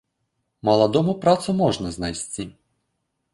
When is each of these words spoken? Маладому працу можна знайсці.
Маладому 0.69 1.13
працу 1.25 1.55
можна 1.61 1.93
знайсці. 1.99 2.47